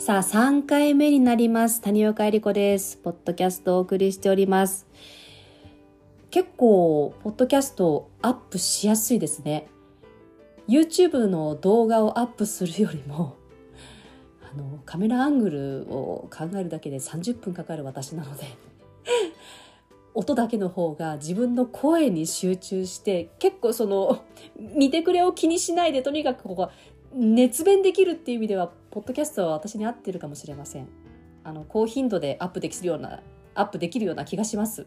[0.00, 1.82] さあ、3回目になります。
[1.82, 2.96] 谷岡えり子です。
[2.96, 4.86] ポッドキャストをお送りしております。
[6.30, 9.68] 結構、ポッドキャストアップしやすいですね。
[10.66, 13.36] YouTube の動画をアップするよりも、
[14.50, 18.44] あの、カメラアングルを考えるだけで30分かかる私なので、
[20.14, 24.24] 音だけの方が自分の声に集中して、結構その、
[24.56, 26.70] 見てくれを気にしないで、とにかくここ、
[27.12, 30.88] 熱弁できるっていう意味では、ポッドキャストは私に合ってるかもしれません。
[31.44, 33.20] あの、高頻度でアップできるような、
[33.54, 34.86] アップできるような気がします。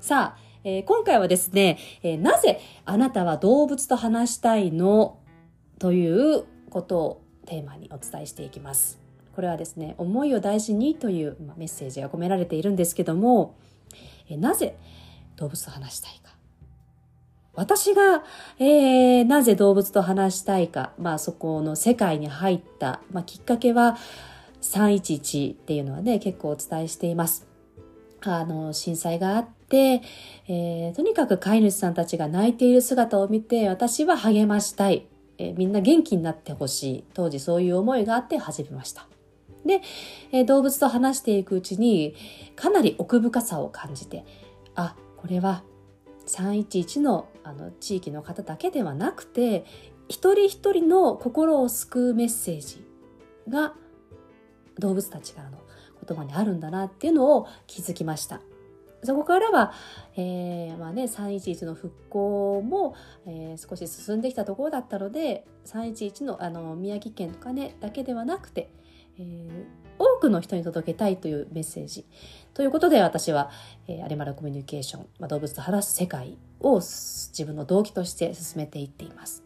[0.00, 5.18] さあ、えー今回はですね、えーなぜあなたは動物と話したいの？
[5.78, 9.00] ということをテーマにお伝えしていきます。
[9.34, 13.54] これはですね、思いを大事にというメッセージが込められているんですけども、
[14.28, 14.76] えーなぜ
[15.36, 16.34] 動物と話したいか。
[17.60, 18.24] 私が、
[18.58, 23.98] えーなぜ動物と話したいか、まあそこの世界に入った、まあ、きっかけは
[24.62, 27.46] 311っていうのはね、結構お伝えしています。
[28.22, 30.00] あの、震災があって、
[30.48, 35.06] えーとにかく飼い主さんたちが泣いている姿を見て、私は励ましたい。
[35.36, 37.04] えーみんな元気になってほしい。
[37.12, 39.06] 当時そういう思いがあって始めました。
[39.66, 39.82] で、
[40.32, 42.14] えー動物と話していくうちに、
[42.56, 44.24] かなり奥深さを感じて、
[44.74, 45.62] あ、これは
[46.30, 49.64] 311のあの地域の方だけではなくて
[50.08, 52.84] 一人一人の心を救うメッセージ
[53.48, 53.74] が
[54.78, 55.58] 動物たちからの
[56.06, 58.40] 言葉にあるんだなっていうのを気づきました。
[59.02, 59.72] そこからは、
[60.16, 62.94] えーまあね、311の復興も、
[63.26, 68.70] えー少し進んできたところだったので311のあの宮城県とかねだけではなくて、
[69.18, 72.06] えー多くの人に届けたいというメッセージ
[72.54, 73.50] ということで私は、
[73.86, 79.44] えーアニマルコミュニケーション、まあ、動物と話す世界を自分の動機として進めていっています。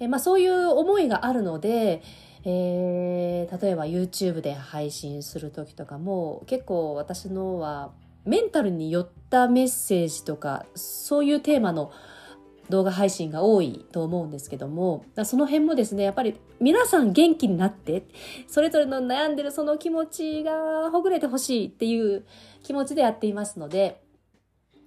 [0.00, 2.02] えーまあ、そういう思いがあるので、
[2.44, 7.92] えー例えば YouTube で配信する時とかも結構私のは
[8.24, 11.92] メンタルに寄ったメッセージとかそういうテーマの
[12.68, 18.04] 動画配信が多いと思うんですけどもその辺もですねやっぱり皆さん元気になって
[18.46, 22.26] それぞれの悩んでるその気持ちがほぐれてほしいっていう
[22.62, 24.02] 気持ちでやっていますので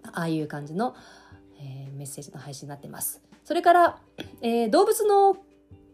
[0.03, 0.96] ああいう感じの、
[1.59, 3.22] えーメッセージの配信になってます。
[3.44, 4.00] それから、
[4.42, 5.38] えー動物の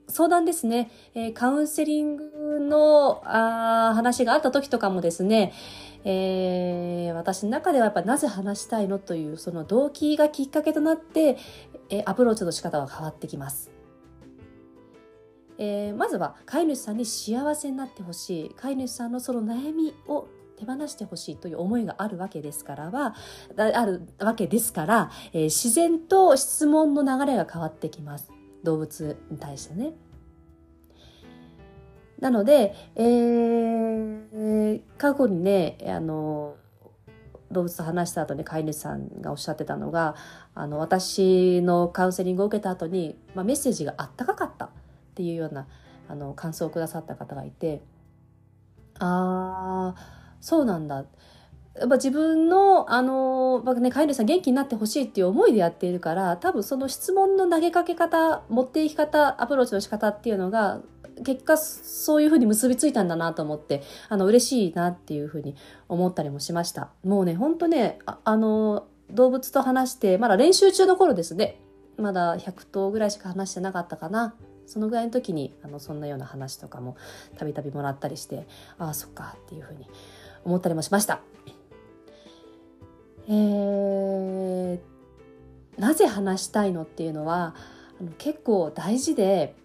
[0.10, 5.54] 相談ですね、えーカウンセリングのあ話があった時とかもですね、
[6.06, 11.38] えー私の中ではやっぱなぜ話したいのというその動機がきっかけとなって、
[11.90, 13.70] えーアプローチの仕方が変わってきます。
[15.58, 18.50] えーまずは飼い主さんに幸せになってほしい。
[18.56, 23.14] 飼い主さんのその悩みを手放してほしいという思いがあるわけですからは
[23.58, 28.37] あるわけですから、えー自然と質問の流れが変わってきます。
[28.68, 29.94] 動物に対してね。
[32.20, 36.56] なので、えー過去にねあの
[37.52, 40.16] 動物と話した後に飼い主さんがおっしゃってたのが
[40.54, 44.70] あの私のカウンセリングを受けた後に、まあ、メッセージがあったかかったっ
[45.16, 45.68] ていうような
[46.10, 47.82] あの感想をくださった方がいて
[49.00, 51.06] ああそうなんだ
[51.80, 60.82] やっぱ自分の、あの、まあね、飼い主さん元気になってほしいっていう思いでやっているから、多分その質問の投げかけ方、持っていき方、アプローチの仕方っていうのが、
[61.24, 65.56] 結果そういうふうに結びついたんだなと思って、あの、嬉しいなっていうふうに
[65.88, 66.90] 思ったりもしました。
[67.04, 71.60] もうね、ほんとね、あの、動物と話して、まだ練習中の頃ですね。
[71.98, 74.36] まだ100頭ぐらいしか話してなかったかな。
[74.68, 76.98] そのぐらいの時に、あの、そんなような話とかも
[77.38, 79.88] たびたびもらったりして、ああ、そっかっていうふうに
[80.44, 81.22] 思ったりもしました。
[83.28, 84.80] えー
[85.80, 87.54] なぜ話したいのっていうのは
[88.18, 89.56] 結構大事で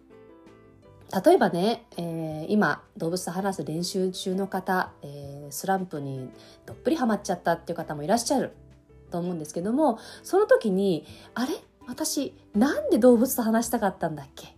[1.25, 6.31] 例えばね、えー今動物と話す練習中の方、えースランプに
[6.67, 8.53] どっぷりハマっちゃったっていう方もいらっしゃる
[9.11, 11.55] と思うんですけどもその時にあれ？
[11.87, 14.55] 私なんで動物と話したかったんだっけ？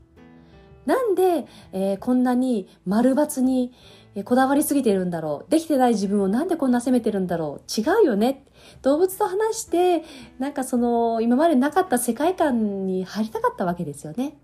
[0.87, 3.73] なんで、えーこんなに丸抜に
[4.23, 5.51] こだわりすぎてるんだろう。
[5.51, 7.81] できてない自分をなんでこんな責めてるんだろう。
[7.81, 8.47] 違うよね。
[8.83, 10.05] 動物と話して
[10.39, 14.37] なんかその今までなかった世界観に入りたかったわけですよね。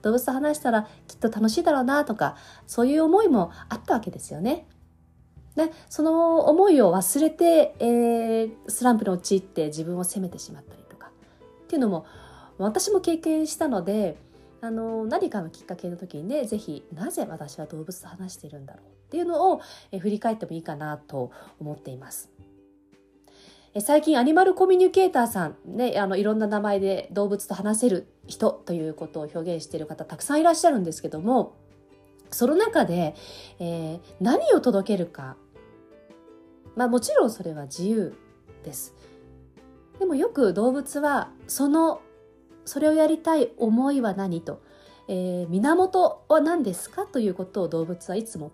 [0.00, 2.36] 動物と話したらきっと楽しいだろうなとか
[2.66, 4.66] そういう思いもあったわけですよね。
[5.54, 11.10] でその思いを忘れて、えースランプに陥って自分を責めてしまったりとか。
[11.64, 12.06] っていうのも
[12.58, 14.16] 私も経験したので
[14.60, 18.93] あの何かのきっかけの時にねぜひなぜ私は動物と話しているんだろう。
[19.14, 19.60] っていうのを、
[19.92, 21.30] え振り返ってもいいかなと
[21.60, 22.30] 思っています。
[23.72, 31.56] え最近アニマルコミュニケーターさんねあのいろんな名前で動物と話せる人ということを表現している方たくさんいらっしゃるんですけども
[32.30, 33.16] その中で、
[33.58, 35.36] えー、何を届けるか。
[36.76, 38.14] まあもちろんそれは自由
[38.64, 38.94] です。
[40.00, 42.00] でもよく動物はその
[42.64, 44.60] それをやりたい思いは何と、
[45.06, 48.52] えー、源は何ですかということを動物はいつも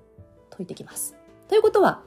[0.62, 1.16] いてきます。
[1.48, 2.02] ということは、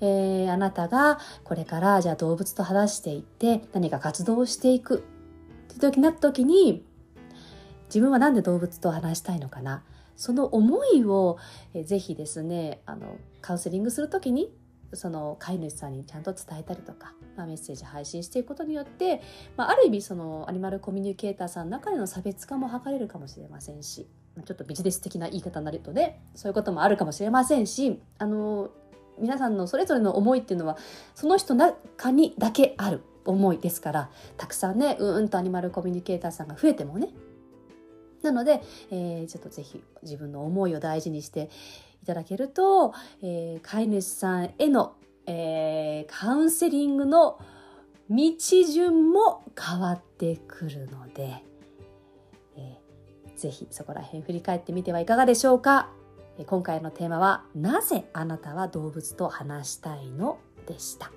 [0.00, 4.98] えー、あなたがこれからじゃあ動物と話していって何か活動をしていく。
[4.98, 6.84] って時になった時に
[7.86, 9.82] 自分は何で動物と話したいのかな。
[10.16, 11.36] その思いを、
[11.74, 14.50] えー、ぜひですねあのカウンセリングする時に
[14.92, 19.22] その飼い主さんにちゃんと伝えたりとか、まあ、メッセージ配信していくことによって、
[19.56, 24.06] まあ、ある意味そのアニマルコミュニケーターさんの中での差別化も図れるかもしれませんし
[24.44, 28.70] ちょっとビジネス的な言い方になるとねそういうこともあるかもしれませんしあの
[29.18, 30.76] 皆さんのそれぞれの思いっていうのは
[31.14, 37.08] その人中にだけある思いですからたくさんねうんとアニマルコミュニケーターさんが増えてもね。
[38.22, 41.48] なので、えー、ちょっとぜひ自分の思いを大事にして
[42.06, 44.94] いただけると、えー、飼い主さんへの、
[45.26, 47.40] えー、カウンセリングの
[48.08, 48.32] 道
[48.72, 51.42] 順も変わってくるので、
[52.56, 55.90] えー、ぜひそこら辺振り返ってみてはいかがでしょうか。
[56.46, 60.38] 今回のテーマは、なぜあなたは動物と話したいの？
[60.64, 61.10] でした。